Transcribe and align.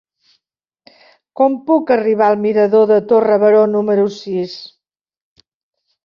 Com 1.41 1.57
puc 1.67 1.91
arribar 1.95 2.29
al 2.33 2.37
mirador 2.45 2.87
de 2.91 2.97
Torre 3.11 3.35
Baró 3.43 3.59
número 3.75 4.07
sis? 4.15 4.57